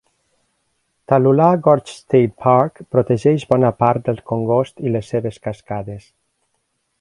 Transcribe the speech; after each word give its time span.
Tallulah 1.11 1.59
Gorge 1.67 1.93
State 1.97 2.33
Park 2.45 2.81
protegeix 2.95 3.45
bona 3.53 3.71
part 3.83 4.05
del 4.09 4.23
congost 4.33 4.83
i 4.89 4.95
les 4.97 5.13
seves 5.15 5.39
cascades. 5.45 6.11